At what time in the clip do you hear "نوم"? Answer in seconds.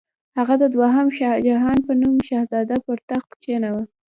2.01-2.15